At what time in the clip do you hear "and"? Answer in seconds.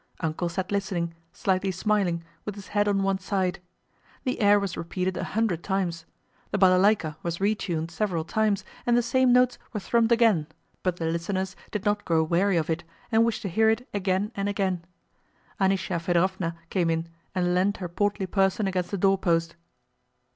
8.87-8.97, 13.11-13.23, 14.35-14.49, 17.35-17.53